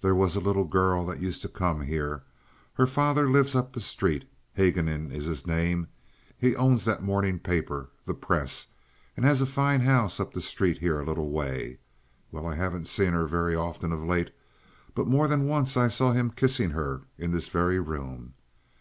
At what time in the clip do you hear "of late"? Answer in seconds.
13.90-14.30